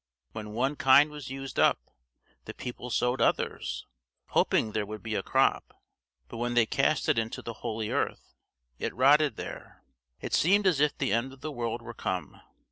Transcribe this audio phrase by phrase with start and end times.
[0.31, 1.91] When one kind was used up,
[2.45, 3.85] the people sowed others,
[4.29, 5.79] hoping that there would be a crop;
[6.27, 8.33] but when they cast it into the holy earth,
[8.79, 9.83] it rotted there.
[10.19, 12.41] It seemed as if the end of the world were come.